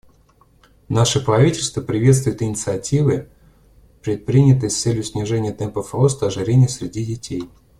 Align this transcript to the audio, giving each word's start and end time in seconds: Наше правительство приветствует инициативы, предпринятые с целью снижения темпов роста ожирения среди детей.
Наше 0.89 1.23
правительство 1.23 1.79
приветствует 1.81 2.41
инициативы, 2.41 3.29
предпринятые 4.01 4.71
с 4.71 4.81
целью 4.81 5.03
снижения 5.03 5.53
темпов 5.53 5.93
роста 5.93 6.25
ожирения 6.25 6.69
среди 6.69 7.05
детей. 7.05 7.47